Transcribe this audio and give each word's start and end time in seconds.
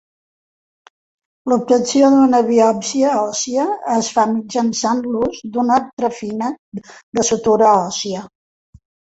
L'obtenció 1.51 2.09
d'una 2.13 2.39
biòpsia 2.47 3.11
òssia 3.25 3.67
es 3.97 4.09
fa 4.17 4.25
mitjançant 4.33 5.05
l'ús 5.13 5.45
d'una 5.59 5.79
trefina 6.01 6.51
de 6.81 7.29
sutura 7.33 7.71
òssia. 7.77 8.27